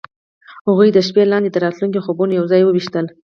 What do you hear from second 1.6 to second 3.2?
راتلونکي خوبونه یوځای هم وویشل.